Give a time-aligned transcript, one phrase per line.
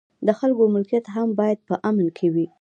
[0.27, 2.47] د خلکو ملکیت هم باید په امن کې وي.